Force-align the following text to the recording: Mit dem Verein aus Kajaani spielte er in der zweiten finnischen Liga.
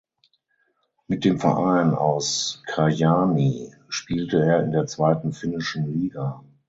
Mit 1.05 1.25
dem 1.25 1.39
Verein 1.39 1.91
aus 1.93 2.63
Kajaani 2.65 3.75
spielte 3.87 4.43
er 4.43 4.63
in 4.63 4.71
der 4.71 4.87
zweiten 4.87 5.31
finnischen 5.31 5.93
Liga. 5.93 6.43